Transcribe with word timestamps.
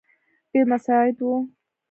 ډېر 0.51 0.65
مساعد 0.71 1.17
وو. 1.25 1.33